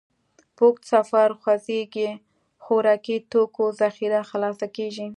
په 0.55 0.61
اوږده 0.67 0.85
سفر 0.93 1.27
خوځېږئ، 1.41 2.09
خوراکي 2.63 3.17
توکو 3.31 3.65
ذخیره 3.81 4.21
خلاصه 4.29 4.67
کېږي. 4.75 5.07